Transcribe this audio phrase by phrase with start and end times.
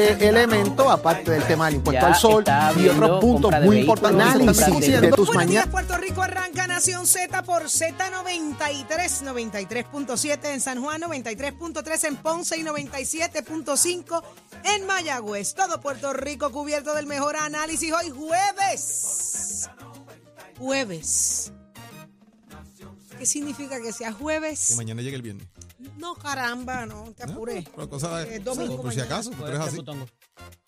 [0.00, 2.44] de elemento, aparte del tema del impuesto Ya al sol
[2.78, 4.62] y otros puntos muy importantes.
[4.62, 5.68] Análisis de tus mañanas.
[5.68, 12.62] Puerto Rico arranca Nación Z por Z93, 93.7 en San Juan, 93.3 en Ponce y
[12.62, 14.22] 97.5
[14.64, 15.54] en Mayagüez.
[15.54, 19.70] Todo Puerto Rico cubierto del mejor análisis hoy jueves.
[20.58, 21.52] Jueves.
[23.18, 24.68] ¿Qué significa que sea jueves?
[24.68, 25.46] Que mañana llegue el viernes.
[25.98, 27.68] No, caramba, no te apures.
[27.68, 29.16] Pero cosa Eh, domingo por si mañana.
[29.16, 29.78] acaso, tú eres así.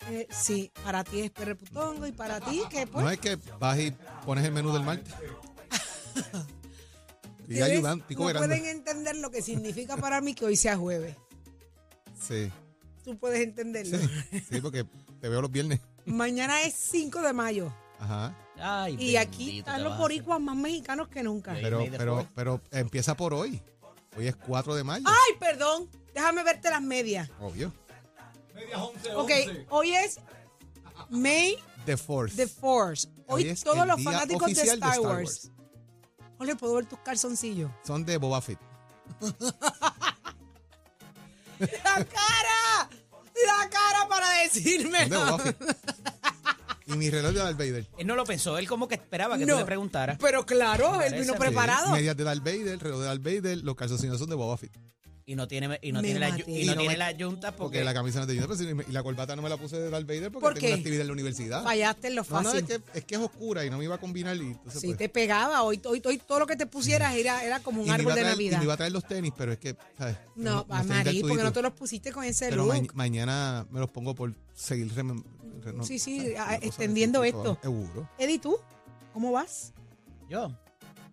[0.09, 3.03] Eh, sí, para ti es perreputongo y para ti, ¿qué pues?
[3.03, 3.91] No es que vas y
[4.25, 5.13] pones el menú del martes.
[7.47, 11.15] y ayudando, no pueden entender lo que significa para mí que hoy sea jueves.
[12.27, 12.51] Sí,
[13.03, 13.97] Tú puedes entenderlo.
[13.97, 14.85] sí, sí, porque
[15.19, 15.79] te veo los viernes.
[16.05, 17.73] Mañana es 5 de mayo.
[17.97, 18.35] Ajá.
[18.61, 21.53] Ay, Y aquí bendito, están te los vas a boricuas más mexicanos que nunca.
[21.61, 23.61] Pero, pero, pero empieza por hoy.
[24.19, 25.05] Hoy es 4 de mayo.
[25.07, 25.89] Ay, perdón.
[26.13, 27.29] Déjame verte las medias.
[27.39, 27.71] Obvio.
[29.15, 29.31] Ok,
[29.69, 30.19] hoy es
[31.09, 32.35] May The Fourth.
[32.35, 33.07] the Force.
[33.27, 35.51] Hoy, Hoy es todos el los día fanáticos de oficial de Star, Star Wars.
[36.37, 37.71] Ole, puedo ver tus calzoncillos.
[37.85, 38.59] Son de Boba Fett.
[41.59, 42.89] ¡La cara!
[42.89, 44.99] ¡La cara para decirme!
[44.99, 45.78] Son de Boba Fett.
[46.93, 47.87] Y mi reloj de Darth Vader.
[47.97, 50.17] Él no lo pensó, él como que esperaba que No, tú le preguntaras.
[50.19, 51.91] Pero claro, él vino preparado.
[51.91, 54.71] Medias de Darth Vader, reloj de Darth Vader, los calzoncillos son de Boba Fett.
[55.25, 57.51] Y no tiene, y no tiene, la, y Y no no tiene me- la yunta
[57.51, 59.91] Porque porque, la camisa no Juniper, pero y la corbata no me la puse de
[59.91, 61.63] Darth Vader porque ¿Por tengo una actividad en la universidad.
[61.63, 62.59] Fallaste en lo No, no, fácil.
[62.61, 64.87] es que, es que es oscura y no me iba a combinar y entonces Sí,
[64.87, 65.61] pues, te pegaba.
[65.61, 68.15] Hoy, hoy, hoy todo lo que te pusieras era, era como un y árbol a
[68.15, 68.57] de traer, y Navidad.
[68.57, 70.17] me iba a traer los tenis, pero es que, ¿sabes?
[70.35, 74.15] No, Amarí, porque no te los pusiste con ese Pero ma- mañana me los pongo
[74.15, 74.91] por seguir
[75.73, 77.57] no, Sí, sí, extendiendo esto.
[77.61, 78.09] Seguro.
[78.17, 78.57] Eddie, ¿tú?
[79.13, 79.73] ¿Cómo vas?
[80.29, 80.51] yo,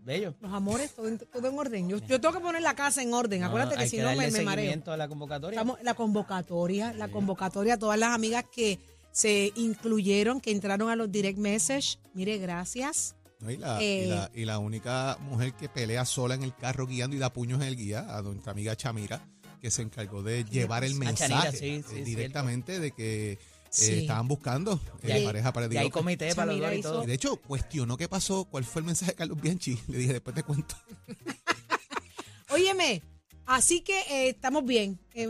[0.04, 0.34] bello.
[0.40, 1.88] Los amores, todo en, todo en orden.
[1.88, 3.40] Yo, yo tengo que poner la casa en orden.
[3.40, 4.62] No, Acuérdate que si no me, me mareo.
[4.62, 5.58] seguimiento a la convocatoria.
[5.58, 8.78] Estamos, la convocatoria, la convocatoria todas las amigas que
[9.10, 11.98] se incluyeron, que entraron a los direct message.
[12.14, 13.16] Mire, gracias.
[13.40, 13.50] ¿no?
[13.50, 14.04] Y, la, Eh.
[14.04, 17.32] y, la, y la única mujer que pelea sola en el carro guiando y da
[17.32, 19.26] puños en el guía, a nuestra amiga Chamira,
[19.60, 21.08] que se encargó de llevar el pasó?
[21.10, 23.38] A Chanira, mensaje sí, sí, eh, directamente de que
[23.80, 27.02] eh, estaban buscando eh, pareja para Y hay comité para los dos y todo.
[27.04, 29.78] Y de hecho, cuestionó qué pasó, cuál fue el mensaje de Carlos Bianchi.
[29.88, 30.74] Le dije, después te cuento.
[32.50, 33.02] Óyeme,
[33.46, 34.98] así que eh, estamos bien.
[35.14, 35.28] Eh,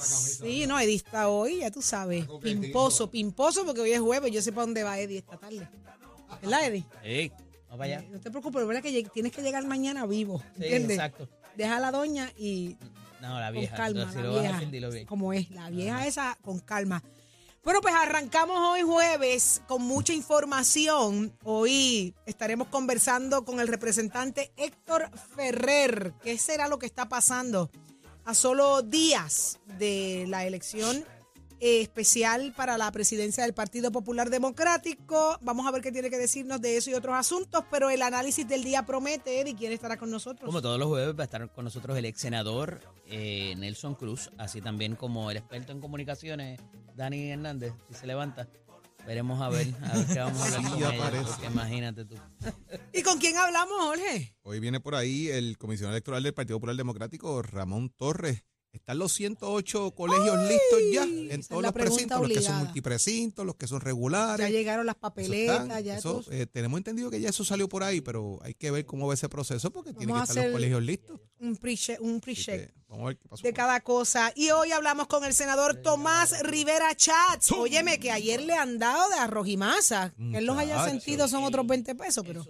[0.00, 2.26] sí, no, Eddie está hoy, ya tú sabes.
[2.42, 4.32] Pimposo, pimposo, porque hoy es jueves.
[4.32, 5.68] Yo sé para dónde va Eddie esta tarde.
[6.40, 6.84] ¿Verdad, Eddie?
[7.02, 7.32] Sí,
[7.68, 8.00] vamos para allá.
[8.00, 10.38] Eh, No te preocupes, lo verdad que tienes que llegar mañana vivo.
[10.56, 10.96] Sí, ¿Entiendes?
[10.98, 11.28] exacto.
[11.56, 12.76] Deja a la doña y
[13.20, 13.76] No, la con vieja.
[13.76, 15.06] calma, Entonces, si la lo vas a vieja, bien.
[15.06, 17.02] como es, la vieja esa con calma.
[17.64, 21.34] Bueno, pues arrancamos hoy jueves con mucha información.
[21.44, 26.12] Hoy estaremos conversando con el representante Héctor Ferrer.
[26.22, 27.70] ¿Qué será lo que está pasando
[28.26, 31.06] a solo días de la elección
[31.60, 35.38] eh, especial para la presidencia del Partido Popular Democrático?
[35.42, 38.46] Vamos a ver qué tiene que decirnos de eso y otros asuntos, pero el análisis
[38.46, 40.46] del día promete, Eddie, ¿quién estará con nosotros?
[40.46, 44.30] Como todos los jueves va a estar con nosotros el ex senador eh, Nelson Cruz,
[44.38, 46.60] así también como el experto en comunicaciones
[46.96, 48.48] Dani Hernández, si se levanta.
[49.06, 52.14] Veremos a ver, a ver qué vamos a hablar Sí, con ellos, imagínate tú.
[52.92, 54.34] ¿Y con quién hablamos, Jorge?
[54.42, 58.44] Hoy viene por ahí el comisionado electoral del Partido Popular Democrático, Ramón Torres.
[58.74, 63.54] Están los 108 colegios listos ya en todos los precintos, los que son multiprecintos, los
[63.54, 64.44] que son regulares.
[64.44, 67.68] Ya llegaron las Eso papeletas, están, ya eso, eh, tenemos entendido que ya eso salió
[67.68, 70.32] por ahí, pero hay que ver cómo va ese proceso porque tiene que Vamos a
[70.32, 71.20] estar los colegios listos.
[71.38, 73.42] un pre-check un que vamos a ver qué pasó.
[73.44, 74.32] de cada cosa.
[74.34, 77.52] Y hoy hablamos con el senador Tomás Rivera Chats.
[77.52, 80.12] Óyeme, que ayer le han dado de arroz y masa.
[80.32, 82.44] Que él los haya sentido son otros 20 pesos, pero...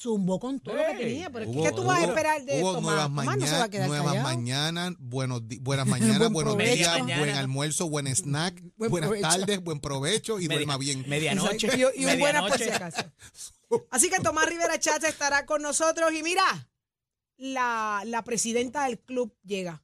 [0.00, 1.28] Zumbó con todo lo que tenía.
[1.30, 2.82] Pero Hubo- ¿qué tú vas a hubo- esperar de hubo Tomás?
[2.84, 4.28] nuevas, Tomás no se va a mañanas, quedar nuevas callado.
[4.28, 6.76] mañanas, buenos di- buenas mañanas, Buen buenos provecho.
[6.76, 9.28] días, buen almuerzo, buen snack, Buen buenas provecho.
[9.28, 11.04] tardes, buen provecho y Media- duerma bien.
[11.08, 11.66] Medianoche.
[11.76, 12.72] Y, y un buena por si medianoche.
[12.74, 13.12] acaso.
[13.90, 16.12] Así que Tomás Rivera Chats estará con nosotros.
[16.14, 16.70] Y mira,
[17.36, 19.82] la, la presidenta del club llega.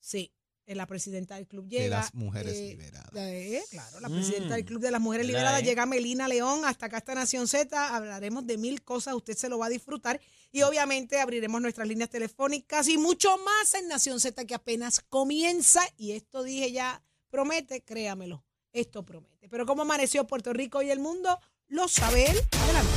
[0.00, 0.32] Sí.
[0.66, 1.98] Eh, la presidenta del club De llega.
[2.00, 3.10] las mujeres eh, liberadas.
[3.14, 4.12] eh, claro, la Mm.
[4.14, 5.64] presidenta del Club de las Mujeres ¿Verdad, Liberadas eh?
[5.64, 9.58] llega Melina León, hasta acá está Nación Z, hablaremos de mil cosas, usted se lo
[9.58, 10.20] va a disfrutar
[10.52, 15.80] y obviamente abriremos nuestras líneas telefónicas y mucho más en Nación Z que apenas comienza
[15.96, 19.48] y esto dije ya, promete, créamelo, esto promete.
[19.48, 21.38] Pero cómo amaneció Puerto Rico y el mundo,
[21.68, 22.36] lo sabe él.
[22.62, 22.95] Adelante.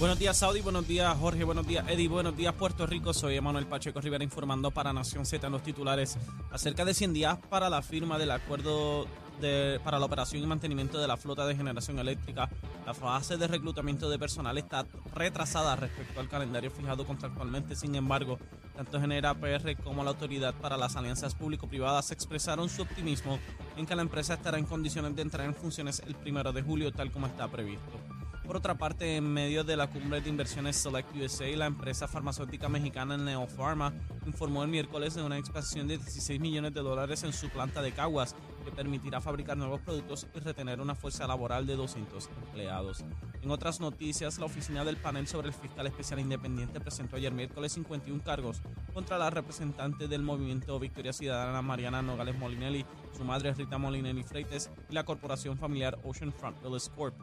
[0.00, 0.62] Buenos días, Saudi.
[0.62, 1.44] Buenos días, Jorge.
[1.44, 2.08] Buenos días, Eddie.
[2.08, 3.12] Buenos días, Puerto Rico.
[3.12, 6.16] Soy Emanuel Pacheco Rivera informando para Nación Z en los titulares.
[6.50, 9.06] Acerca de 100 días para la firma del acuerdo
[9.42, 12.48] de, para la operación y mantenimiento de la flota de generación eléctrica,
[12.86, 17.76] la fase de reclutamiento de personal está retrasada respecto al calendario fijado contractualmente.
[17.76, 18.38] Sin embargo,
[18.74, 23.38] tanto Genera PR como la Autoridad para las Alianzas Público-Privadas expresaron su optimismo
[23.76, 26.90] en que la empresa estará en condiciones de entrar en funciones el primero de julio,
[26.90, 28.19] tal como está previsto.
[28.50, 32.68] Por otra parte, en medio de la cumbre de inversiones Select USA, la empresa farmacéutica
[32.68, 33.92] mexicana Neopharma
[34.26, 37.92] informó el miércoles de una expansión de 16 millones de dólares en su planta de
[37.92, 43.04] Caguas, que permitirá fabricar nuevos productos y retener una fuerza laboral de 200 empleados.
[43.40, 47.70] En otras noticias, la oficina del panel sobre el fiscal especial independiente presentó ayer miércoles
[47.74, 48.62] 51 cargos
[48.92, 52.84] contra la representante del movimiento Victoria Ciudadana Mariana Nogales Molinelli,
[53.16, 57.14] su madre Rita Molinelli Freites y la corporación familiar Ocean Front Villas Corp.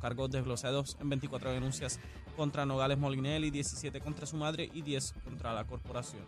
[0.00, 2.00] Cargos desglosados en 24 denuncias
[2.36, 6.22] contra Nogales Molinelli, 17 contra su madre y 10 contra la corporación.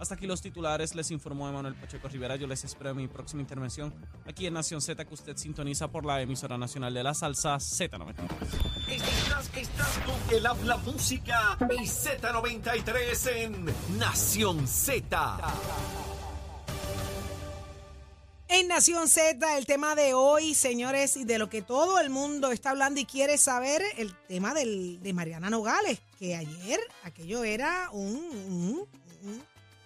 [0.00, 2.34] Hasta aquí los titulares, les informó Emanuel Pacheco Rivera.
[2.36, 3.92] Yo les espero en mi próxima intervención
[4.26, 8.14] aquí en Nación Z, que usted sintoniza por la emisora nacional de la salsa Z93.
[8.88, 15.38] Estás, estás con el habla música y Z93 en Nación Z.
[18.60, 22.52] En Nación Z, el tema de hoy, señores, y de lo que todo el mundo
[22.52, 27.88] está hablando y quiere saber, el tema del, de Mariana Nogales, que ayer aquello era
[27.90, 28.88] un, un-
[29.22, 29.42] un-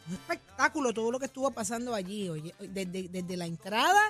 [0.08, 4.00] un espectáculo, todo lo que estuvo pasando allí, oye, desde, desde la entrada,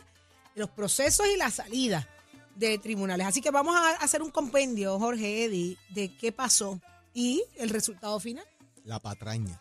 [0.55, 2.09] los procesos y la salida
[2.57, 3.27] de tribunales.
[3.27, 6.81] Así que vamos a hacer un compendio, Jorge Eddy, de qué pasó
[7.13, 8.47] y el resultado final.
[8.85, 9.61] La patraña.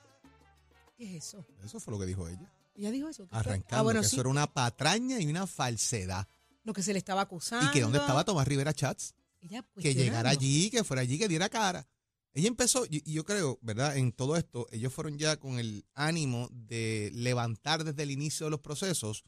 [0.98, 1.46] ¿Qué es eso?
[1.64, 2.50] Eso fue lo que dijo ella.
[2.76, 3.28] ¿Ella dijo eso?
[3.32, 6.28] Arrancando, Ah, bueno, que sí, eso era una patraña y una falsedad.
[6.64, 7.68] lo que se le estaba acusando.
[7.70, 9.14] Y que dónde estaba Tomás Rivera Chats.
[9.42, 11.88] Ella que llegara allí, que fuera allí, que diera cara.
[12.34, 13.98] Ella empezó, y yo creo, ¿verdad?
[13.98, 18.52] En todo esto, ellos fueron ya con el ánimo de levantar desde el inicio de
[18.52, 19.24] los procesos,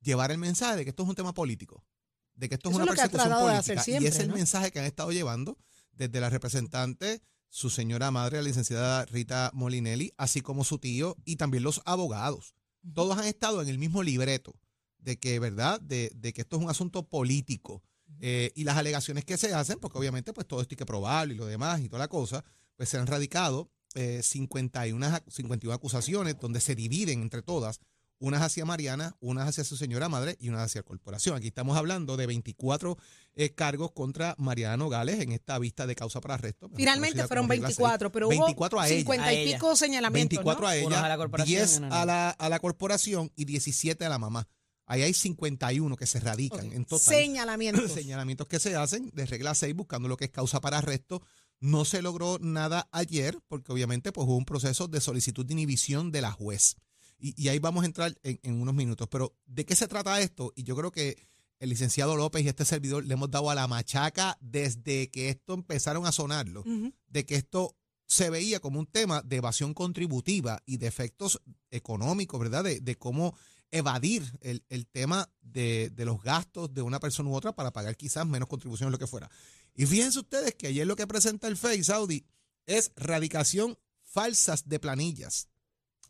[0.00, 1.86] llevar el mensaje de que esto es un tema político,
[2.34, 3.58] de que esto es Eso es una ha persecución política.
[3.58, 4.34] hacer siempre, y es el ¿no?
[4.34, 5.56] mensaje que han estado llevando
[5.92, 11.36] desde la representante, su señora madre, la licenciada Rita Molinelli, así como su tío y
[11.36, 12.54] también los abogados.
[12.94, 14.54] Todos han estado en el mismo libreto
[14.98, 15.80] de que, ¿verdad?
[15.80, 17.82] De, de que esto es un asunto político.
[18.20, 21.34] Eh, y las alegaciones que se hacen, porque obviamente pues todo esto hay que probarlo
[21.34, 22.44] y lo demás y toda la cosa,
[22.76, 27.80] pues se han radicado eh, 51, ac- 51 acusaciones donde se dividen entre todas,
[28.22, 31.36] unas hacia Mariana, unas hacia su señora madre y unas hacia corporación.
[31.36, 32.96] Aquí estamos hablando de 24
[33.34, 36.70] eh, cargos contra Mariana Nogales en esta vista de causa para arresto.
[36.76, 38.12] Finalmente fueron como regla 24, seis.
[38.12, 38.96] pero 24 hubo a ella.
[38.98, 39.56] 50 A y ella.
[39.56, 40.36] pico señalamientos.
[40.38, 40.68] 24 ¿no?
[40.68, 44.04] a ella, a la corporación 10 y uno a la, a la corporación y 17
[44.04, 44.48] a la mamá.
[44.86, 46.72] Ahí hay 51 que se radican Ok.
[46.74, 47.14] en total.
[47.14, 47.90] Señalamientos.
[47.92, 51.22] Señalamientos que se hacen de regla 6 buscando lo que es causa para arresto.
[51.58, 56.12] No se logró nada ayer porque obviamente pues hubo un proceso de solicitud de inhibición
[56.12, 56.76] de la juez.
[57.22, 59.08] Y, y ahí vamos a entrar en, en unos minutos.
[59.08, 60.52] Pero ¿de qué se trata esto?
[60.56, 61.16] Y yo creo que
[61.60, 65.54] el licenciado López y este servidor le hemos dado a la machaca desde que esto
[65.54, 66.64] empezaron a sonarlo
[67.06, 72.40] de que esto se veía como un tema de evasión contributiva y de efectos económicos,
[72.40, 72.64] ¿verdad?
[72.64, 73.36] De, de cómo
[73.70, 77.96] evadir el, el tema de, de los gastos de una persona u otra para pagar
[77.96, 79.30] quizás menos contribuciones, lo que fuera.
[79.74, 82.26] Y fíjense ustedes que ayer lo que presenta el FEI Saudi
[82.66, 85.48] es radicación falsas de planillas.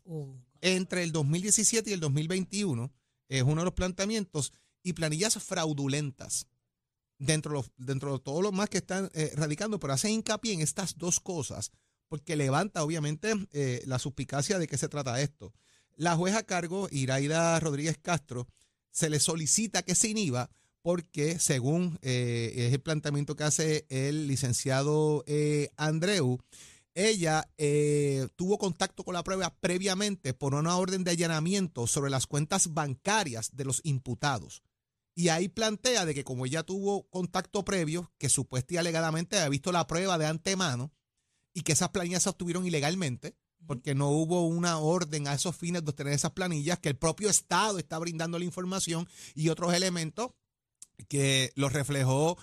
[0.03, 0.35] Oh.
[0.65, 2.89] Entre el 2017 y el 2021
[3.27, 6.47] es uno de los planteamientos y planillas fraudulentas
[7.19, 10.97] dentro dentro de todos los más que están eh, radicando, pero hace hincapié en estas
[10.97, 11.71] dos cosas
[12.07, 15.53] porque levanta obviamente eh, la suspicacia de qué se trata esto.
[15.97, 18.47] La jueza a cargo, Iraida Rodríguez Castro,
[18.89, 20.49] se le solicita que se inhiba
[20.81, 25.25] porque según eh, es el planteamiento que hace el licenciado
[25.75, 26.39] Andreu,
[26.95, 32.27] ella eh, tuvo contacto con la prueba previamente por una orden de allanamiento sobre las
[32.27, 34.61] cuentas bancarias de los imputados.
[35.15, 39.49] Y ahí plantea de que como ella tuvo contacto previo, que supuestamente y alegadamente había
[39.49, 40.91] visto la prueba de antemano
[41.53, 43.35] y que esas planillas se obtuvieron ilegalmente,
[43.67, 47.29] porque no hubo una orden a esos fines de obtener esas planillas, que el propio
[47.29, 50.31] Estado está brindando la información y otros elementos
[51.07, 52.37] que los reflejó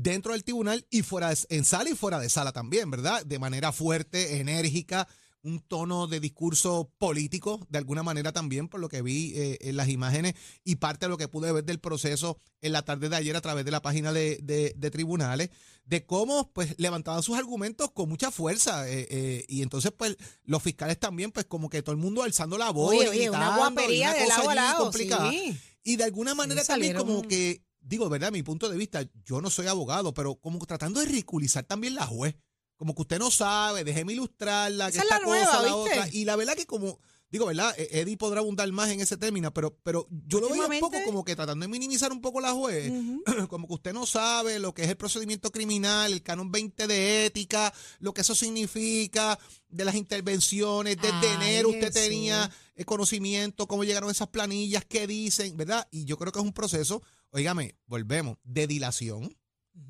[0.00, 3.24] dentro del tribunal y fuera de- en sala y fuera de sala también, ¿verdad?
[3.26, 5.08] De manera fuerte, enérgica,
[5.42, 9.76] un tono de discurso político, de alguna manera también, por lo que vi eh, en
[9.76, 13.16] las imágenes y parte de lo que pude ver del proceso en la tarde de
[13.16, 15.50] ayer a través de la página de, de- de tribunales,
[15.84, 18.88] de cómo pues levantaban sus argumentos con mucha fuerza.
[18.88, 22.58] eh, eh, y entonces, pues, los fiscales también, pues, como que todo el mundo alzando
[22.58, 22.90] la voz.
[22.90, 24.92] Oye, y oye, una gritando, y guapería de lado a lado.
[25.30, 25.56] Sí.
[25.84, 28.32] Y de alguna manera también como que, digo, ¿verdad?
[28.32, 32.06] Mi punto de vista, yo no soy abogado, pero como tratando de ridiculizar también la
[32.06, 32.36] juez.
[32.76, 35.74] Como que usted no sabe, déjeme ilustrarla, que Esa es esta la nueva, cosa, la
[35.74, 35.98] ¿viste?
[35.98, 36.08] otra.
[36.12, 37.74] Y la verdad que como, digo, ¿verdad?
[37.78, 40.96] E- Eddie podrá abundar más en ese término, pero, pero yo lo veo un poco
[41.04, 42.92] como que tratando de minimizar un poco la juez.
[43.48, 47.26] Como que usted no sabe lo que es el procedimiento criminal, el canon 20 de
[47.26, 53.66] ética, lo que eso significa, de las intervenciones, desde Ay, enero usted tenía eh, conocimiento,
[53.66, 55.86] cómo llegaron esas planillas, qué dicen, ¿verdad?
[55.90, 59.36] Y yo creo que es un proceso, oígame, volvemos, de dilación,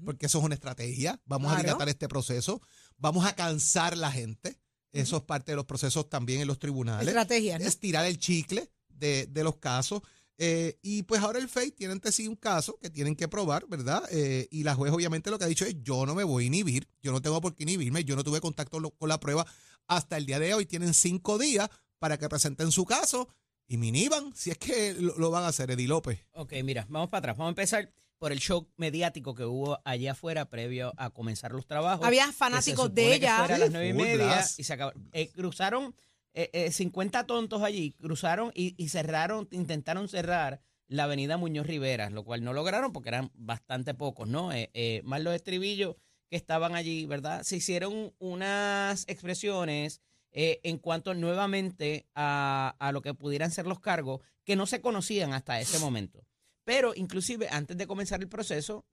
[0.04, 2.60] porque eso es una estrategia, vamos a dilatar este proceso,
[2.96, 4.58] vamos a cansar la gente,
[4.92, 7.64] eso es parte de los procesos también en los tribunales Estrategia, ¿no?
[7.66, 10.02] estirar el chicle de, de los casos.
[10.40, 13.66] Eh, y pues ahora el FEI tiene ante sí un caso que tienen que probar,
[13.68, 14.04] ¿verdad?
[14.12, 16.46] Eh, y la juez obviamente lo que ha dicho es, yo no me voy a
[16.46, 19.44] inhibir, yo no tengo por qué inhibirme, yo no tuve contacto lo- con la prueba
[19.88, 21.68] hasta el día de hoy, tienen cinco días
[21.98, 23.28] para que presenten su caso
[23.66, 26.20] y me inhiban, si es que lo, lo van a hacer, Eddie López.
[26.34, 27.36] Ok, mira, vamos para atrás.
[27.36, 31.66] Vamos a empezar por el shock mediático que hubo allá afuera previo a comenzar los
[31.66, 32.06] trabajos.
[32.06, 33.38] Había que se fanáticos de que ella.
[33.38, 34.78] fuera a las nueve y media y se.
[35.12, 35.94] Eh, cruzaron
[36.34, 42.10] eh, eh, 50 tontos allí, cruzaron y, y cerraron, intentaron cerrar la avenida Muñoz Rivera,
[42.10, 44.52] lo cual no lograron porque eran bastante pocos, ¿no?
[44.52, 45.96] Eh, eh, más los estribillos
[46.28, 47.42] que estaban allí, ¿verdad?
[47.42, 50.00] Se hicieron unas expresiones
[50.32, 54.80] eh, en cuanto nuevamente a, a lo que pudieran ser los cargos que no se
[54.80, 56.24] conocían hasta ese momento.
[56.68, 58.84] Pero inclusive antes de comenzar el proceso,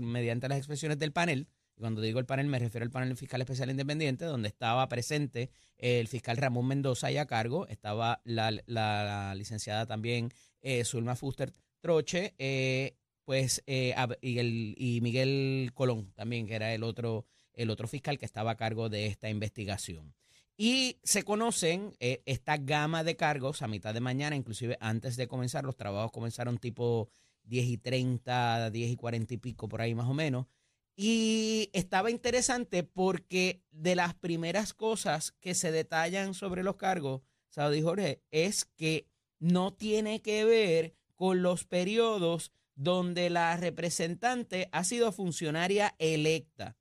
[0.00, 3.42] mediante las expresiones del panel, y cuando digo el panel me refiero al panel fiscal
[3.42, 9.84] especial independiente, donde estaba presente el fiscal Ramón Mendoza y a cargo, estaba la, licenciada
[9.84, 10.30] también
[10.62, 16.82] eh, Zulma Fuster Troche, eh, pues eh, y, y Miguel Colón también, que era el
[16.82, 20.14] otro, el otro fiscal que estaba a cargo de esta investigación.
[20.60, 25.28] Y se conocen eh, esta gama de cargos a mitad de mañana, inclusive antes de
[25.28, 27.08] comenzar, los trabajos comenzaron tipo
[27.44, 30.46] 10 y 30, 10 y 40 y pico, por ahí más o menos.
[30.96, 37.80] Y estaba interesante porque de las primeras cosas que se detallan sobre los cargos, Saudi
[37.80, 39.06] Jorge, es que
[39.38, 46.76] no tiene que ver con los periodos donde la representante ha sido funcionaria electa.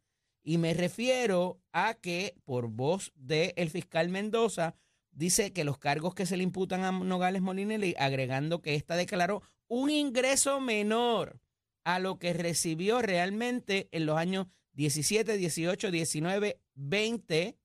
[0.48, 4.75] Y me refiero a que, por voz del fiscal Mendoza,
[5.12, 9.42] dice que los cargos que se le imputan a Nogales Molinelli, agregando que ésta declaró
[9.68, 11.42] un ingreso menor
[11.84, 17.58] a lo que recibió realmente en los años 17, 18, 19, 20,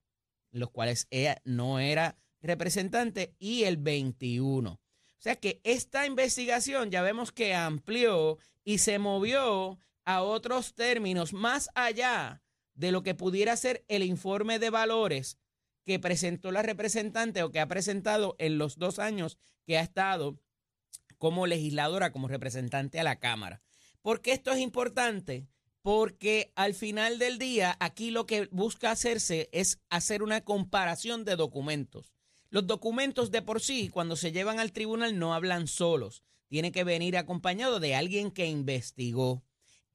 [0.51, 4.71] los cuales ella no era representante, y el 21.
[4.71, 4.79] O
[5.19, 11.69] sea que esta investigación ya vemos que amplió y se movió a otros términos más
[11.75, 12.42] allá
[12.75, 15.37] de lo que pudiera ser el informe de valores
[15.85, 20.39] que presentó la representante o que ha presentado en los dos años que ha estado
[21.17, 23.61] como legisladora, como representante a la Cámara.
[24.01, 25.47] ¿Por qué esto es importante?
[25.81, 31.35] Porque al final del día, aquí lo que busca hacerse es hacer una comparación de
[31.35, 32.13] documentos.
[32.49, 36.23] Los documentos de por sí, cuando se llevan al tribunal, no hablan solos.
[36.47, 39.43] Tiene que venir acompañado de alguien que investigó.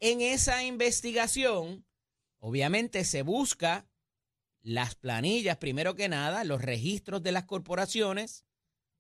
[0.01, 1.85] En esa investigación,
[2.39, 3.87] obviamente se busca
[4.63, 8.45] las planillas, primero que nada, los registros de las corporaciones,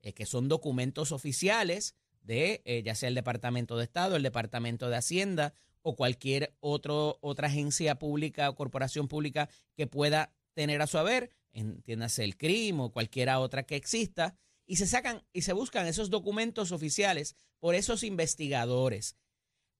[0.02, 4.88] eh, que son documentos oficiales de eh, ya sea el Departamento de Estado, el Departamento
[4.88, 10.98] de Hacienda o cualquier otra agencia pública o corporación pública que pueda tener a su
[10.98, 15.86] haber, entiéndase el CRIM o cualquiera otra que exista, y se sacan y se buscan
[15.86, 19.16] esos documentos oficiales por esos investigadores.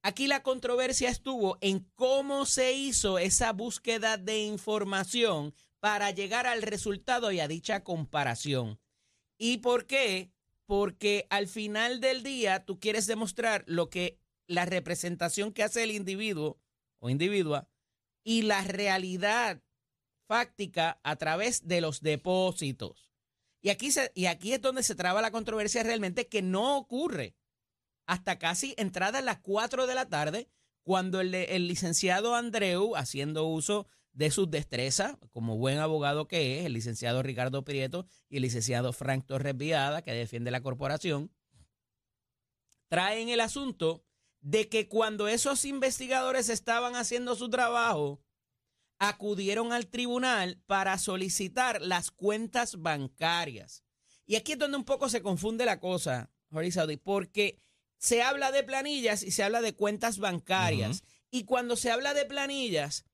[0.02, 6.62] Aquí la controversia estuvo en cómo se hizo esa búsqueda de información para llegar al
[6.62, 8.80] resultado y a dicha comparación.
[9.38, 10.30] ¿Y por qué?
[10.66, 15.90] Porque al final del día tú quieres demostrar lo que la representación que hace el
[15.90, 16.60] individuo
[17.00, 17.68] o individua
[18.24, 19.62] y la realidad
[20.26, 23.10] fáctica a través de los depósitos.
[23.60, 27.34] Y aquí, se, y aquí es donde se traba la controversia realmente que no ocurre
[28.08, 30.48] hasta casi entrada a las 4 de la tarde,
[30.82, 36.66] cuando el, el licenciado Andreu, haciendo uso de sus destrezas, como buen abogado que es,
[36.66, 41.30] el licenciado Ricardo Prieto y el licenciado Frank Torres Viada, que defiende la corporación,
[42.88, 44.06] traen el asunto
[44.40, 48.22] de que cuando esos investigadores estaban haciendo su trabajo,
[48.98, 53.84] acudieron al tribunal para solicitar las cuentas bancarias.
[54.24, 57.60] Y aquí es donde un poco se confunde la cosa, Jorge Saudi, porque
[57.98, 61.02] se habla de planillas y se habla de cuentas bancarias.
[61.30, 63.04] Y cuando se habla de planillas,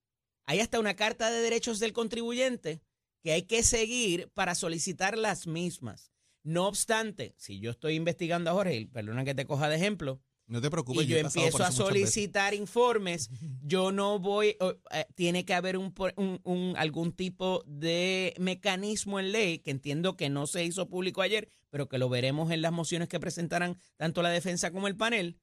[0.47, 2.81] hay hasta una carta de derechos del contribuyente
[3.23, 6.13] que hay que seguir para solicitar las mismas.
[6.43, 10.61] No obstante, si yo estoy investigando a Jorge, perdona que te coja de ejemplo, No
[10.61, 11.05] te preocupes.
[11.05, 13.31] y yo empiezo a solicitar informes,
[13.63, 14.57] yo no voy,
[14.91, 19.71] eh, tiene que haber un, por- un- un- algún tipo de mecanismo en ley que
[19.71, 23.19] entiendo que no se hizo público ayer, pero que lo veremos en las mociones que
[23.19, 25.41] presentarán tanto la defensa como el panel,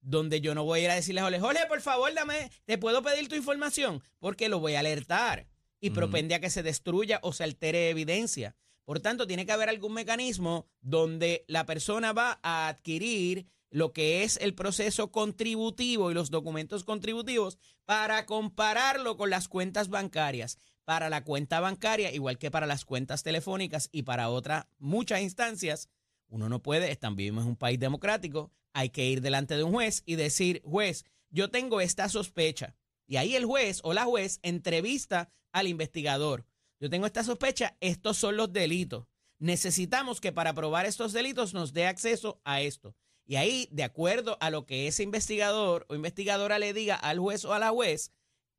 [0.00, 2.78] donde yo no voy a ir a decirle a Jorge, Jorge, por favor, dame, te
[2.78, 5.46] puedo pedir tu información, porque lo voy a alertar
[5.80, 8.56] y propende a que se destruya o se altere evidencia.
[8.84, 14.24] Por tanto, tiene que haber algún mecanismo donde la persona va a adquirir lo que
[14.24, 20.58] es el proceso contributivo y los documentos contributivos para compararlo con las cuentas bancarias.
[20.88, 25.90] Para la cuenta bancaria, igual que para las cuentas telefónicas y para otras muchas instancias,
[26.28, 29.72] uno no puede, están vivimos en un país democrático, hay que ir delante de un
[29.72, 32.74] juez y decir, juez, yo tengo esta sospecha.
[33.06, 36.46] Y ahí el juez o la juez entrevista al investigador.
[36.80, 39.08] Yo tengo esta sospecha, estos son los delitos.
[39.38, 42.96] Necesitamos que para probar estos delitos nos dé acceso a esto.
[43.26, 47.44] Y ahí, de acuerdo a lo que ese investigador o investigadora le diga al juez
[47.44, 48.10] o a la juez,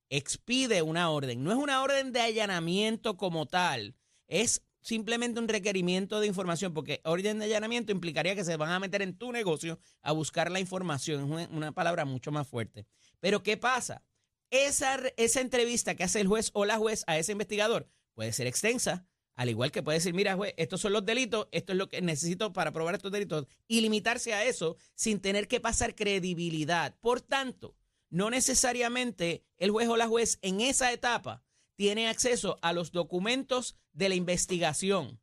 [0.09, 1.43] expide una orden.
[1.43, 3.95] No es una orden de allanamiento como tal,
[4.27, 8.79] es simplemente un requerimiento de información, porque orden de allanamiento implicaría que se van a
[8.79, 11.39] meter en tu negocio a buscar la información.
[11.39, 12.85] Es una, palabra mucho más fuerte.
[13.19, 14.03] Pero ¿qué pasa?
[14.49, 18.47] Esa, esa entrevista que hace el juez o la juez a ese investigador puede ser
[18.47, 21.87] extensa, al igual que puede decir, mira, juez, estos son los delitos, esto es lo
[21.87, 26.97] que necesito para probar estos delitos, y limitarse a eso sin tener que pasar credibilidad.
[26.99, 27.75] Por tanto,
[28.09, 31.43] no necesariamente el juez o la juez en esa etapa
[31.75, 35.19] tiene acceso a los documentos de la investigación.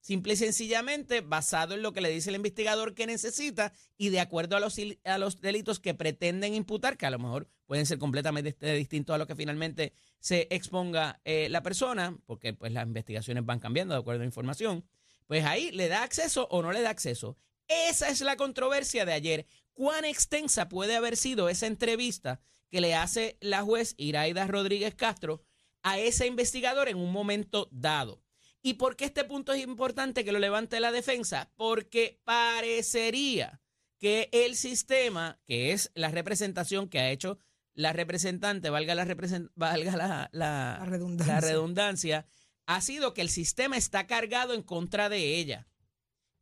[0.00, 4.20] Simple y sencillamente basado en lo que le dice el investigador que necesita y de
[4.20, 8.76] acuerdo a los, delitos que pretenden imputar, que a lo mejor pueden ser completamente dist-
[8.76, 13.60] distintos a lo que finalmente se exponga eh, la persona, porque pues las investigaciones van
[13.60, 14.86] cambiando de acuerdo a la información,
[15.26, 17.36] pues ahí le da acceso o no le da acceso.
[17.68, 19.46] Esa es la controversia de ayer.
[19.72, 25.42] ¿Cuán extensa puede haber sido esa entrevista que le hace la juez Iraida Rodríguez Castro
[25.82, 28.22] a ese investigador en un momento dado?
[28.62, 31.50] ¿Y por qué este punto es importante que lo levante la defensa?
[31.56, 33.60] Porque parecería
[33.98, 37.38] que el sistema, que es la representación que ha hecho
[37.74, 41.34] la representante, valga la, represent- valga la, la- La redundancia.
[41.34, 42.26] la redundancia,
[42.66, 45.66] ha sido que el sistema está cargado en contra de ella.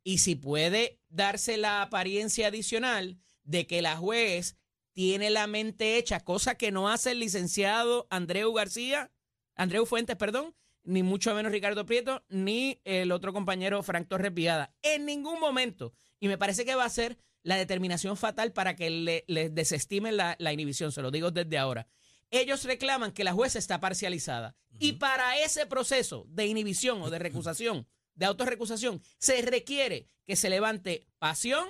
[0.03, 4.55] Y si puede darse la apariencia adicional de que la juez
[4.93, 9.11] tiene la mente hecha, cosa que no hace el licenciado Andreu García,
[9.55, 14.73] Andreu Fuentes, perdón, ni mucho menos Ricardo Prieto, ni el otro compañero Frank Torres Viada.
[14.81, 15.93] En ningún momento.
[16.19, 20.17] Y me parece que va a ser la determinación fatal para que le, le desestimen
[20.17, 21.87] la, la inhibición, se lo digo desde ahora.
[22.31, 24.55] Ellos reclaman que la jueza está parcializada.
[24.79, 27.87] Y para ese proceso de inhibición o de recusación,
[28.19, 31.65] de autorrecusación, se requiere que se levante pasión,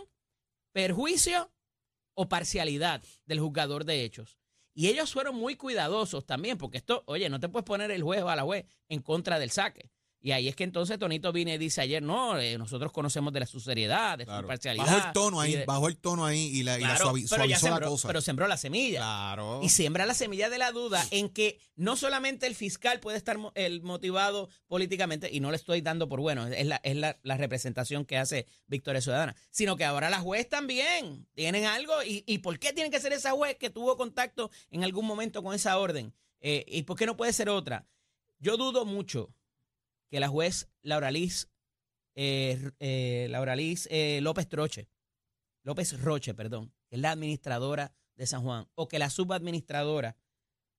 [0.74, 1.52] perjuicio
[2.16, 4.40] o parcialidad del juzgador de hechos.
[4.74, 8.24] Y ellos fueron muy cuidadosos también, porque esto, oye, no te puedes poner el juez
[8.24, 9.92] o a la juez en contra del saque.
[10.22, 13.40] Y ahí es que entonces Tonito viene y dice ayer, no, eh, nosotros conocemos de
[13.40, 14.48] la, su seriedad, de su Claro.
[14.48, 14.86] parcialidad.
[14.86, 17.38] Bajó el tono ahí, de- bajó el tono ahí y la, y la suavi- suavizó
[17.38, 18.08] la sembró, cosa.
[18.10, 19.00] pero sembró la semilla.
[19.00, 19.62] claro.
[19.64, 23.38] Y siembra la semilla de la duda en que no solamente el fiscal puede estar
[23.38, 27.18] mo- el motivado políticamente, y no le estoy dando por bueno, es la, es la,
[27.24, 31.94] la representación que hace Victoria Ciudadana, sino que ahora la juez también tienen algo.
[32.04, 35.42] ¿Y, y por qué tiene que ser esa juez que tuvo contacto en algún momento
[35.42, 36.14] con esa orden?
[36.42, 37.88] Eh, ¿Y por qué no puede ser otra?
[38.40, 39.34] Yo dudo mucho
[40.10, 41.50] que la juez Laura Liz,
[42.16, 44.90] eh, eh, Laura Liz eh, López Troche,
[45.64, 50.18] López Roche, perdón, que es la administradora de San Juan, o que la subadministradora,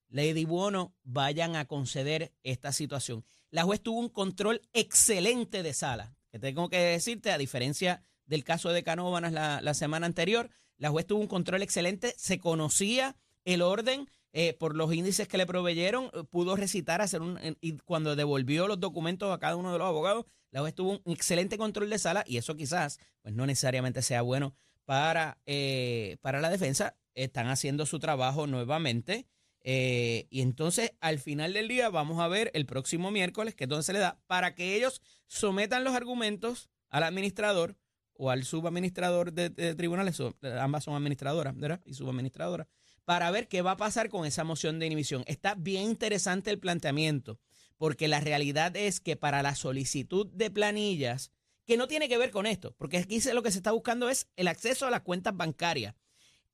[0.08, 3.24] Lady Buono, vayan a conceder esta situación.
[3.50, 8.44] La juez tuvo un control excelente de sala, que tengo que decirte, a diferencia del
[8.44, 13.16] caso de Canóvanas la, la semana anterior, la juez tuvo un control excelente, se conocía
[13.44, 17.78] el orden, eh, por los índices que le proveyeron, eh, pudo recitar, hacer un, y
[17.78, 21.58] cuando devolvió los documentos a cada uno de los abogados, la juez tuvo un excelente
[21.58, 26.50] control de sala y eso quizás pues no necesariamente sea bueno para, eh, para la
[26.50, 26.96] defensa.
[27.14, 29.26] Están haciendo su trabajo nuevamente.
[29.62, 33.68] eh, y entonces al final del día vamos a ver el próximo miércoles, que es
[33.68, 37.76] donde se le da, para que ellos sometan los argumentos al administrador
[38.14, 40.18] o al subadministrador de, tribunales,
[40.60, 41.80] ambas son administradoras, ¿verdad?
[41.84, 42.66] Y subadministradoras,
[43.04, 45.24] para ver qué va a pasar con esa moción de inhibición.
[45.26, 47.40] Está bien interesante el planteamiento,
[47.76, 51.32] porque la realidad es que para la solicitud de planillas,
[51.66, 54.28] que no tiene que ver con esto, porque aquí lo que se está buscando es
[54.36, 55.94] el acceso a las cuentas bancarias.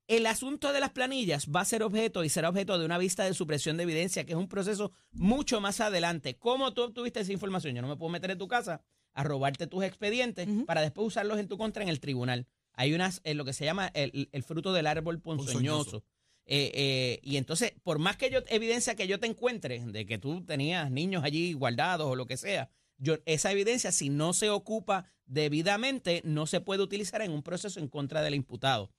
[0.08, 3.24] El asunto de las planillas va a ser objeto y será objeto de una vista
[3.24, 6.36] de supresión de evidencia, que es un proceso mucho más adelante.
[6.36, 7.74] ¿Cómo tú obtuviste esa información?
[7.74, 8.82] Yo no me puedo meter en tu casa
[9.14, 12.46] a robarte tus expedientes para después usarlos en tu contra en el tribunal.
[12.74, 15.54] Hay unas, eh, lo que se llama el, el fruto del árbol ponzoñoso.
[15.54, 16.04] Ponzoñoso.
[16.46, 20.18] Eh, eh, y entonces, por más que yo evidencia que yo te encuentre de que
[20.18, 24.50] tú tenías niños allí guardados o lo que sea, yo, esa evidencia, si no se
[24.50, 28.90] ocupa debidamente, no se puede utilizar en un proceso en contra del imputado.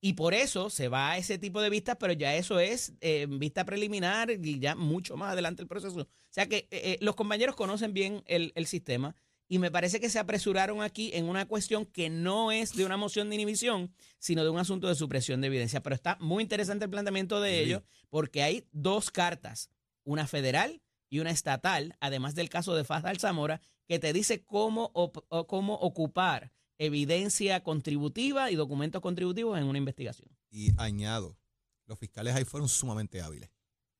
[0.00, 3.26] Y por eso se va a ese tipo de vistas, pero ya eso es eh,
[3.28, 6.00] vista preliminar y ya mucho más adelante el proceso.
[6.00, 9.16] O sea que eh, eh, los compañeros conocen bien el, el sistema
[9.48, 12.96] y me parece que se apresuraron aquí en una cuestión que no es de una
[12.96, 15.82] moción de inhibición, sino de un asunto de supresión de evidencia.
[15.82, 17.56] Pero está muy interesante el planteamiento de Sí.
[17.64, 19.70] ellos porque hay dos cartas,
[20.04, 24.90] una federal y una estatal, además del caso de Fazal Zamora, que te dice cómo,
[24.94, 30.28] o cómo ocupar evidencia contributiva y documentos contributivos en una investigación.
[30.50, 31.38] Y añado,
[31.86, 33.50] los fiscales ahí fueron sumamente hábiles.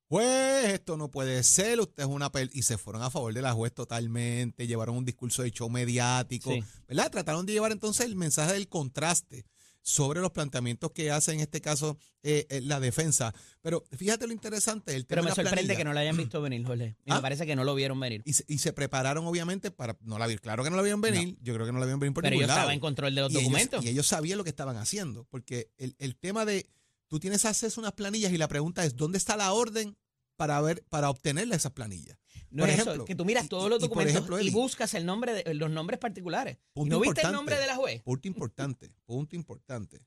[0.09, 2.31] Juez, esto no puede ser, usted es una...
[2.31, 5.69] pel-", Y se fueron a favor de la juez totalmente, llevaron un discurso de show
[5.69, 6.63] mediático, Sí.
[6.87, 7.11] ¿verdad?
[7.11, 9.45] Trataron de llevar entonces el mensaje del contraste
[9.81, 13.33] sobre los planteamientos que hace en este caso eh, eh, la defensa.
[13.61, 15.77] Pero fíjate lo interesante, el tema Pero me sorprende planilla.
[15.77, 16.97] que no la hayan visto venir, Jorge.
[17.05, 17.15] Y ¿Ah?
[17.15, 18.21] me parece que no lo vieron venir.
[18.25, 19.97] Y se, y se prepararon obviamente para...
[20.01, 22.01] No la vi- claro que no la vieron venir, yo creo que no la vieron
[22.01, 22.71] venir por Pero ningún yo estaba lado.
[22.71, 23.85] en control de los y ellos- documentos.
[23.85, 26.67] y ellos sabían lo que estaban haciendo, porque el, el tema de,
[27.07, 29.97] tú tienes acceso a unas planillas y la pregunta es, ¿dónde está la orden
[30.35, 32.17] para ver, para obtenerle esas planillas?
[32.49, 34.33] no por es ejemplo, eso, que tú miras y- todos y- los y documentos y
[34.47, 36.57] Eddie, buscas el nombre de, los nombres particulares.
[36.75, 38.01] ¿No viste el nombre de la juez?
[38.03, 40.05] Punto importante, punto importante.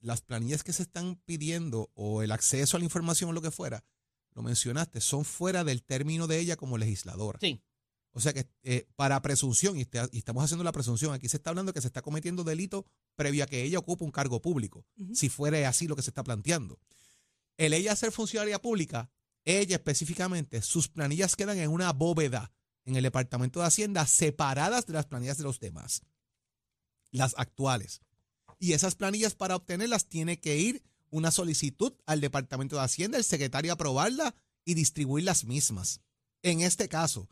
[0.00, 3.50] Las planillas que se están pidiendo o el acceso a la información o lo que
[3.50, 3.84] fuera,
[4.34, 7.38] lo mencionaste, son fuera del término de ella como legisladora.
[7.40, 7.60] Sí.
[8.16, 11.74] O sea que eh, para presunción, y, estamos haciendo la presunción, aquí se está hablando
[11.74, 15.68] que se está cometiendo delito previo a que ella ocupe un cargo público, si fuera
[15.68, 16.80] así lo que se está planteando.
[17.58, 19.10] El ella ser funcionaria pública,
[19.44, 22.54] ella específicamente, sus planillas quedan en una bóveda
[22.86, 26.00] en el Departamento de Hacienda, separadas de las planillas de los demás,
[27.10, 28.00] las actuales.
[28.58, 33.24] Y esas planillas para obtenerlas tiene que ir una solicitud al Departamento de Hacienda, el
[33.24, 36.00] secretario aprobarla y distribuir las mismas.
[36.50, 37.28] En este caso,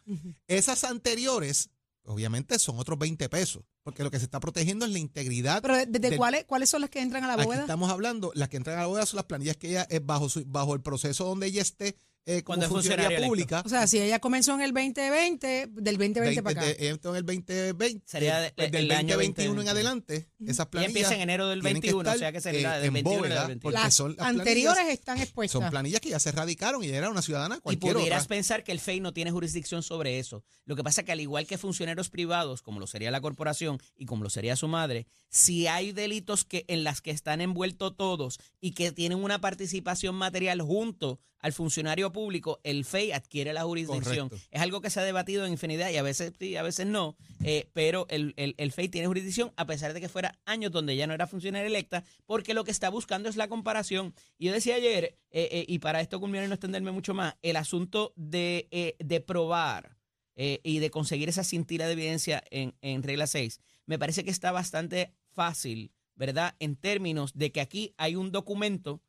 [0.48, 1.70] esas anteriores,
[2.04, 5.62] obviamente, son otros 20 pesos, porque lo que se está protegiendo es la integridad.
[5.62, 7.60] Pero ¿desde del- cuáles, cuáles son las que entran a la Aquí bóveda?
[7.62, 10.28] estamos hablando, las que entran a la bóveda son las planillas que ella es bajo,
[10.28, 13.62] su- bajo el proceso donde ella esté eh, como Cuando funcionaria pública.
[13.66, 16.66] O sea, si ella comenzó en el 2020, del 2020 para acá.
[16.72, 19.70] de- entonces en el 2020, Sería de- pues, del el año 2021 en 2020.
[19.70, 22.80] adelante, esas planillas empieza en enero del tienen que 21, o sea que sería eh,
[22.80, 23.60] del en 21 y bóveda, del 21.
[23.62, 25.60] porque las son las anteriores están expuestas.
[25.60, 28.36] son planillas que ya se radicaron y era una ciudadana Y cualquier pudieras otra.
[28.36, 30.44] pensar que el FEI no tiene jurisdicción sobre eso.
[30.64, 33.78] Lo que pasa es que al igual que funcionarios privados, como lo sería la corporación
[33.96, 37.96] y como lo sería su madre, si hay delitos que en las que están envueltos
[37.96, 43.64] todos y que tienen una participación material junto al funcionario público, el FEI adquiere la
[43.64, 44.30] jurisdicción.
[44.30, 44.48] Correcto.
[44.50, 47.16] Es algo que se ha debatido en infinidad y a veces sí, a veces no,
[47.44, 50.96] eh, pero el, el, el FEI tiene jurisdicción a pesar de que fuera años donde
[50.96, 54.14] ya no era funcionaria electa, porque lo que está buscando es la comparación.
[54.38, 57.56] Y yo decía ayer, eh, eh, y para esto y no extenderme mucho más, el
[57.56, 59.98] asunto de, eh, de probar
[60.36, 64.50] y de conseguir esa cintila de evidencia en, en regla 6, me parece que está
[64.50, 66.56] bastante fácil, ¿verdad?
[66.58, 69.00] En términos de que aquí hay un documento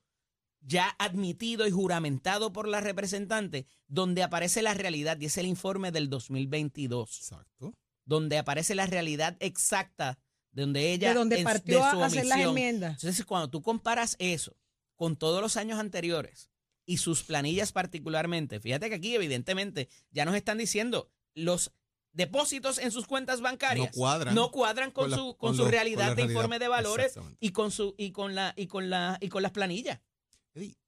[0.67, 5.91] ya admitido y juramentado por la representante, donde aparece la realidad, y es el informe
[5.91, 7.73] del 2022, Exacto.
[8.05, 10.17] donde aparece la realidad exacta,
[10.51, 11.09] donde ella...
[11.09, 12.93] de donde en- partió de su a hacer las enmiendas.
[13.03, 14.57] Entonces, cuando tú comparas eso
[14.95, 16.49] con todos los años anteriores
[16.85, 21.71] y sus planillas particularmente, fíjate que aquí evidentemente ya nos están diciendo los
[22.13, 24.35] depósitos en sus cuentas bancarias No cuadran.
[24.35, 26.67] no cuadran con, con la- su con, con su lo- realidad con de informe de
[26.69, 29.99] valores y con su y con la y con la y con las planillas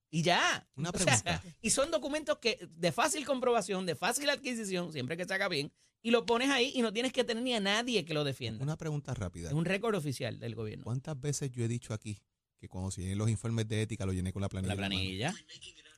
[0.10, 1.44] y ya Una O sea, pregunta.
[1.62, 5.72] y son documentos que de fácil comprobación de fácil adquisición siempre que se haga bien
[6.02, 8.64] y lo pones ahí y no tienes que tener ni a nadie que lo defienda
[8.64, 9.50] una pregunta rápida.
[9.50, 12.22] es un récord oficial del gobierno ¿Cuántas veces yo he dicho aquí
[12.60, 14.76] que cuando se llenen los informes de ética lo llené con la planilla?
[14.76, 15.36] la planilla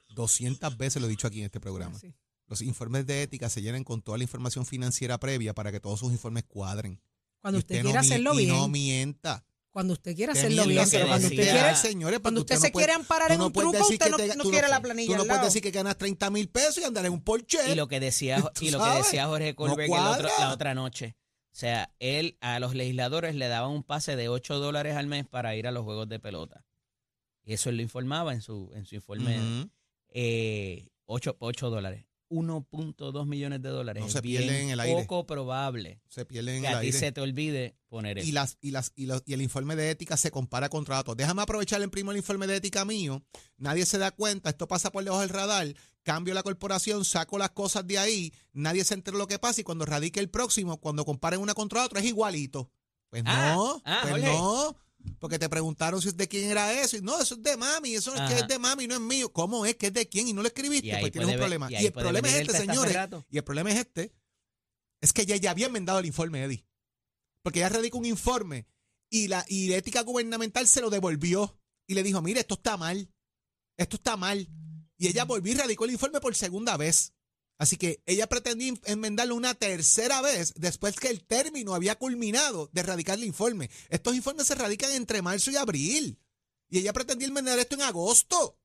[0.09, 1.97] 200 veces lo he dicho aquí en este programa.
[1.99, 2.13] Sí.
[2.47, 5.99] Los informes de ética se llenan con toda la información financiera previa para que todos
[5.99, 6.99] sus informes cuadren.
[7.41, 8.49] Cuando Y usted no quiera hacerlo y bien.
[8.49, 9.45] no mienta.
[9.71, 10.83] Cuando usted quiera hacerlo bien.
[10.89, 13.39] Pero cuando usted quiere, señores, cuando porque usted se no puede- quiere amparar tú en
[13.39, 15.27] no un truco, usted que no, te- no tú quiere la Tú planilla no al
[15.27, 17.71] puedes decir que ganas 30 mil pesos y andar en un Porsche.
[17.71, 19.53] y lo que decía ¿Tú y lo que decía Jorge
[20.25, 21.15] otro- la otra noche
[21.51, 25.27] o sea él a los legisladores le daba un pase de 8 dólares al mes
[25.27, 26.65] para ir a los juegos de pelota
[27.43, 29.37] Y eso él lo informaba en su, en su informe.
[29.39, 29.69] Ujú.
[30.09, 31.37] eh, 8,
[31.69, 32.05] dólares.
[32.29, 34.03] 1.2 millones de dólares.
[34.03, 35.01] No se pierden en el aire.
[35.01, 36.99] poco probable Se pierden en que el a ti aire.
[36.99, 38.27] se te olvide poner eso.
[38.27, 41.17] y, las, y, las, y, los- y el informe de ética se compara contra datos.
[41.17, 43.23] Déjame aprovechar el primo el informe de ética mío.
[43.57, 45.73] Nadie se da cuenta, esto pasa por debajo del radar.
[46.03, 49.63] Cambio la corporación, saco las cosas de ahí, nadie se entera lo que pasa y
[49.63, 52.71] cuando radique el próximo, cuando comparen una contra otra, es igualito.
[53.09, 54.77] Pues Ah, no, ah, pues no.
[55.19, 56.97] Porque te preguntaron si es de quién era eso.
[56.97, 57.95] Y no, eso es de mami.
[57.95, 59.31] Eso es que es de mami, no es mío.
[59.31, 60.87] ¿Cómo es que es de quién y no lo escribiste?
[60.99, 61.67] Pues tienes un ver- problema.
[61.81, 62.93] y el problema es este, señores.
[63.29, 64.13] Y el problema es este.
[65.01, 66.65] Es que ya, ya había enmendado el informe, Eddie.
[67.41, 68.67] Porque ella radicó un informe
[69.09, 71.57] y la, y la ética gubernamental se lo devolvió
[71.87, 73.09] y le dijo, mire, esto está mal.
[73.77, 74.49] Esto está mal.
[74.97, 77.13] Y ella volvió y radicó el informe por segunda vez.
[77.59, 82.81] Así que ella pretendía enmendarlo una tercera vez después que el término había culminado de
[82.83, 83.69] radicar el informe.
[83.89, 86.17] Estos informes se radican entre marzo y abril.
[86.69, 88.57] Y ella pretendía enmendar esto en agosto.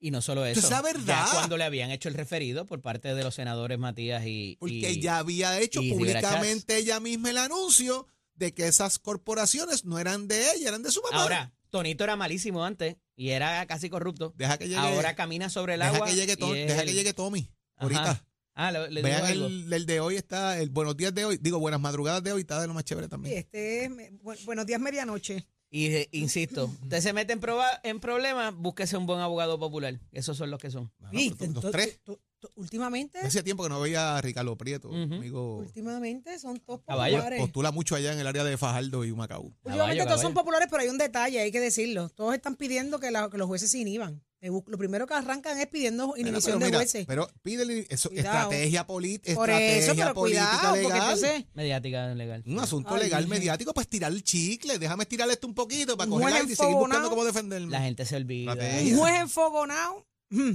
[0.00, 0.60] Y no solo eso.
[0.60, 1.26] es la verdad.
[1.26, 4.56] Ya cuando le habían hecho el referido por parte de los senadores Matías y.
[4.58, 9.98] Porque y- ella había hecho públicamente ella misma el anuncio de que esas corporaciones no
[9.98, 11.22] eran de ella, eran de su mamá.
[11.22, 14.32] Ahora, Tonito era malísimo antes y era casi corrupto.
[14.36, 16.06] deja que llegue, Ahora camina sobre el deja agua.
[16.06, 17.50] que llegue, y deja el- que llegue Tommy.
[17.78, 17.82] Ajá.
[17.84, 18.24] Ahorita.
[18.60, 21.60] Ah, le, le Vean el, el de hoy está, el buenos días de hoy, digo
[21.60, 23.38] buenas madrugadas de hoy, está de lo más chévere Sí, también.
[23.38, 25.46] este es me- bu- buenos días, medianoche.
[25.70, 30.00] Y eh, insisto, usted se mete en, proba- en problemas, búsquese un buen abogado popular.
[30.10, 30.90] Esos son los que son.
[30.98, 31.46] Bueno, ¿Viste?
[31.46, 32.00] pero los tres.
[32.02, 35.58] tú- tú- últimamente, Hacía tiempo que no veía a Ricardo Prieto, amigo.
[35.58, 37.18] últimamente son todos Caballo.
[37.18, 37.40] populares.
[37.40, 39.42] Postula mucho allá en el área de Fajardo y Humacao.
[39.42, 42.08] Últimamente Caballo, todos son populares, pero hay un detalle, hay que decirlo.
[42.08, 44.24] Todos están pidiendo que, la- que los jueces se inhiban.
[44.40, 47.06] Lo primero que arrancan es pidiendo inhibición pero de mira, jueces.
[47.06, 51.14] Pero pídele eso, estrategia, polit- Por estrategia eso, pero política cuidado, porque legal.
[51.14, 52.42] entonces Mediática legal.
[52.46, 54.78] Un asunto Ay, legal, mediático, pues tirar el chicle.
[54.78, 57.70] Déjame estirar esto un poquito para coger aire y seguir buscando cómo defenderme.
[57.72, 58.52] La gente se olvida.
[58.54, 60.06] Un juez enfogonado.
[60.30, 60.52] Mm.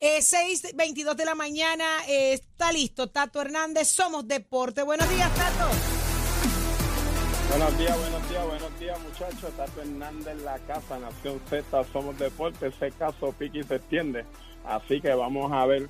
[0.00, 4.82] Eh, 6.22 de la mañana, eh, está listo Tato Hernández, somos Deporte.
[4.84, 5.97] Buenos días, Tato.
[7.48, 9.52] Buenos días, buenos días, buenos días muchachos.
[9.56, 12.66] Tato Hernández en la casa, Nación Z, somos deporte.
[12.66, 14.26] Ese caso pique y se extiende.
[14.66, 15.88] Así que vamos a ver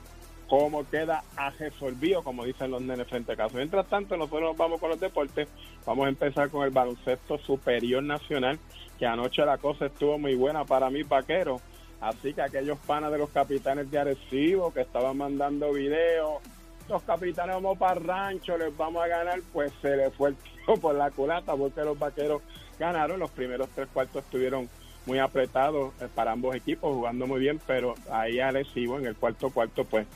[0.49, 3.57] cómo queda a resolvido, como dicen los nenes frente a caso.
[3.57, 5.49] Mientras tanto, nosotros nos vamos con los deportes.
[5.85, 8.59] Vamos a empezar con el baloncesto superior nacional,
[8.97, 11.61] que anoche la cosa estuvo muy buena para mis vaqueros.
[12.01, 16.41] Así que aquellos panas de los capitanes de Arecibo que estaban mandando videos,
[16.89, 20.77] los capitanes vamos para rancho, les vamos a ganar, pues se les fue el tiro
[20.81, 22.43] por la culata porque los vaqueros
[22.79, 23.21] ganaron.
[23.21, 24.69] Los primeros tres cuartos estuvieron
[25.07, 29.51] muy apretados eh, para ambos equipos, jugando muy bien, pero ahí Arecibo en el cuarto
[29.51, 30.07] cuarto, pues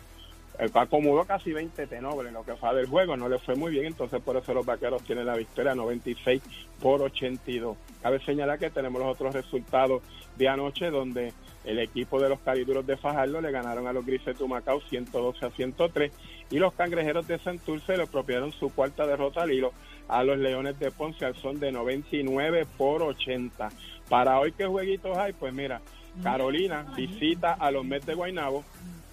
[0.71, 3.73] cual acomodó casi 20 tenobles en lo que fue del juego, no le fue muy
[3.73, 6.43] bien, entonces por eso los vaqueros tienen la victoria 96
[6.81, 7.77] por 82.
[8.03, 10.03] Cabe señalar que tenemos los otros resultados
[10.37, 11.33] de anoche donde
[11.65, 15.47] el equipo de los cariduros de Fajardo le ganaron a los grises de Humacao 112
[15.47, 16.13] a 103
[16.51, 19.73] y los cangrejeros de Santurce le apropiaron su cuarta derrota al hilo
[20.09, 23.71] a los leones de Ponce al son de 99 por 80.
[24.09, 25.33] Para hoy, ¿qué jueguitos hay?
[25.33, 25.81] Pues mira,
[26.23, 28.65] Carolina visita a los Mets de Guaynabo,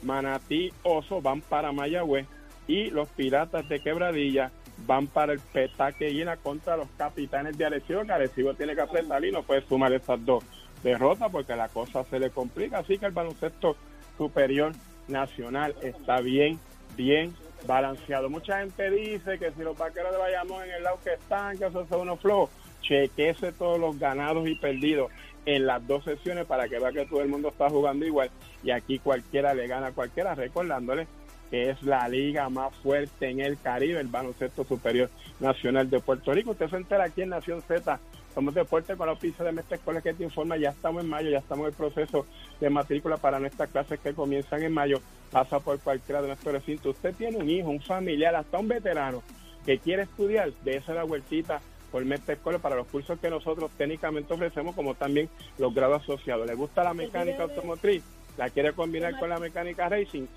[0.04, 2.28] Manatí Oso van para Mayagüez
[2.68, 4.52] y los Piratas de Quebradilla
[4.86, 9.24] van para el Petaque Llena contra los Capitanes de Arecibo, que Arecibo tiene que apretar
[9.24, 10.44] y no puede sumar esas dos
[10.84, 13.76] derrotas porque la cosa se le complica, así que el baloncesto
[14.18, 14.74] superior
[15.08, 16.60] nacional está bien,
[16.96, 17.34] bien
[17.68, 18.30] balanceado.
[18.30, 21.66] Mucha gente dice que si los vaqueros de Bayamón en el lado que están, que
[21.66, 22.50] eso son unos flojos,
[22.82, 25.12] chequese todos los ganados y perdidos
[25.46, 28.30] en las dos sesiones para que vea que todo el mundo está jugando igual
[28.64, 31.08] y aquí cualquiera le gana a cualquiera, recordándole
[31.50, 36.32] que es la liga más fuerte en el Caribe, el baloncesto superior nacional de Puerto
[36.32, 36.52] Rico.
[36.52, 38.00] Usted se entera aquí en Nación Z,
[38.34, 41.30] somos deporte con la oficina de Mestre Escuela que te informa, ya estamos en mayo,
[41.30, 42.26] ya estamos en el proceso
[42.60, 46.96] de matrícula para nuestras clases que comienzan en mayo, pasa por cualquiera de nuestros recintos.
[46.96, 49.24] Usted tiene un hijo, un familiar, hasta un veterano
[49.66, 51.62] que quiere estudiar, dése la vueltita
[51.92, 56.46] por Mestre Escuela para los cursos que nosotros técnicamente ofrecemos, como también los grados asociados.
[56.48, 58.04] ¿Le gusta la mecánica automotriz?
[58.38, 60.28] ¿La quiere combinar con la mecánica racing?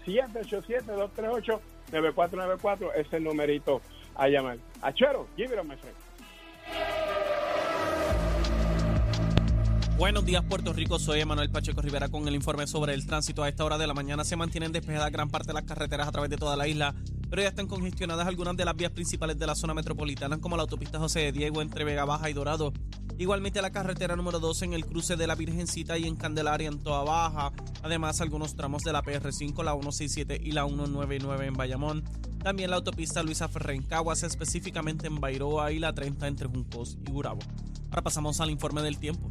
[1.93, 3.81] 787-238-9494 es el numerito
[4.15, 4.57] a llamar.
[4.81, 5.95] Achero, give it on my friend.
[10.03, 10.99] Buenos días, Puerto Rico.
[10.99, 13.45] Soy Emanuel Pacheco Rivera con el informe sobre el tránsito.
[13.45, 16.11] A esta hora de la mañana se mantienen despejadas gran parte de las carreteras a
[16.11, 16.93] través de toda la isla,
[17.31, 20.65] pero ya están congestionadas algunas de las vías principales de la zona metropolitana, como la
[20.65, 22.73] autopista José de Diego entre Vega Baja y Dorado.
[23.17, 26.81] Igualmente la carretera número 12 en el cruce de la Virgencita y en Candelaria en
[26.81, 27.53] Toa Baja.
[27.85, 32.03] Además, algunos tramos de la PR5, la 167 y la 199 en Bayamón.
[32.43, 36.99] También la autopista Luisa Ferrer en Caguas, específicamente en Bairoa y la 30 entre Juncos
[37.07, 37.39] y Gurabo.
[37.91, 39.29] Ahora pasamos al informe del tiempo.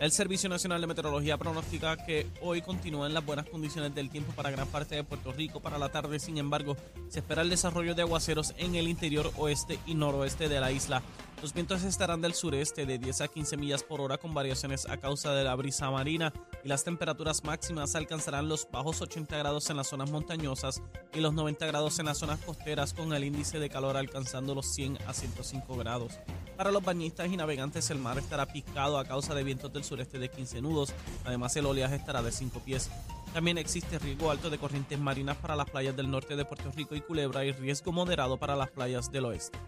[0.00, 4.50] El Servicio Nacional de Meteorología pronostica que hoy continúan las buenas condiciones del tiempo para
[4.50, 6.18] gran parte de Puerto Rico para la tarde.
[6.18, 6.76] Sin embargo,
[7.08, 11.00] se espera el desarrollo de aguaceros en el interior oeste y noroeste de la isla.
[11.40, 14.96] Los vientos estarán del sureste de 10 a 15 millas por hora con variaciones a
[14.96, 16.32] causa de la brisa marina
[16.64, 21.34] y las temperaturas máximas alcanzarán los bajos 80 grados en las zonas montañosas y los
[21.34, 25.12] 90 grados en las zonas costeras con el índice de calor alcanzando los 100 a
[25.12, 26.18] 105 grados.
[26.56, 30.18] Para los bañistas y navegantes el mar estará picado a causa de vientos del sureste
[30.18, 32.90] de 15 nudos, además el oleaje estará de 5 pies.
[33.34, 36.94] También existe riesgo alto de corrientes marinas para las playas del norte de Puerto Rico
[36.94, 39.58] y Culebra y riesgo moderado para las playas del oeste.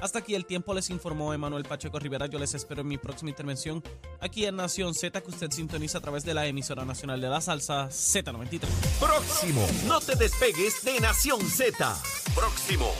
[0.00, 2.26] Hasta aquí el tiempo les informó Emanuel Pacheco Rivera.
[2.26, 3.82] Yo les espero en mi próxima intervención
[4.20, 7.40] aquí en Nación Z que usted sintoniza a través de la emisora nacional de la
[7.40, 8.60] salsa Z93.
[9.00, 9.66] Próximo.
[9.86, 11.96] No te despegues de Nación Z.
[12.34, 12.92] Próximo.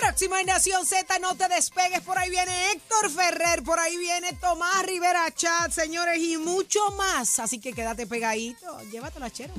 [0.00, 2.00] Próxima en Nación Z, no te despegues.
[2.00, 7.38] Por ahí viene Héctor Ferrer, por ahí viene Tomás Rivera Chat, señores, y mucho más.
[7.38, 8.80] Así que quédate pegadito.
[8.90, 9.52] Llévatelo a chero.